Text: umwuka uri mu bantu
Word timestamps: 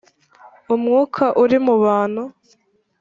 umwuka 0.75 1.23
uri 1.43 1.57
mu 1.65 1.75
bantu 1.83 2.23